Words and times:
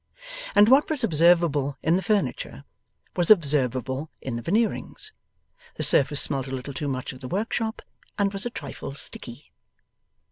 And 0.55 0.67
what 0.67 0.89
was 0.89 1.03
observable 1.03 1.77
in 1.83 1.95
the 1.95 2.01
furniture, 2.01 2.63
was 3.15 3.29
observable 3.29 4.09
in 4.19 4.35
the 4.35 4.41
Veneerings 4.41 5.11
the 5.75 5.83
surface 5.83 6.21
smelt 6.23 6.47
a 6.47 6.55
little 6.55 6.73
too 6.73 6.87
much 6.87 7.13
of 7.13 7.19
the 7.19 7.27
workshop 7.27 7.83
and 8.17 8.33
was 8.33 8.43
a 8.43 8.49
trifle 8.49 8.95
sticky. 8.95 9.43